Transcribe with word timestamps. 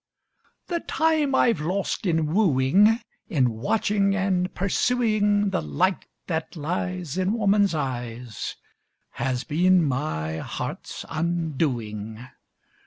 The 0.65 0.79
time 0.79 1.35
I've 1.35 1.61
lost 1.61 2.07
in 2.07 2.33
wooing, 2.33 3.01
In 3.29 3.51
watching 3.51 4.15
and 4.15 4.51
pursuing 4.55 5.51
The 5.51 5.61
light, 5.61 6.07
that 6.25 6.55
lies 6.55 7.19
In 7.19 7.33
woman's 7.33 7.75
eyes, 7.75 8.55
Has 9.11 9.43
been 9.43 9.83
my 9.85 10.37
heart's 10.39 11.05
undoing. 11.07 12.27